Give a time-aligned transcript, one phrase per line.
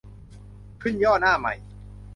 [0.81, 1.53] ขึ้นย่อหน้าใหม่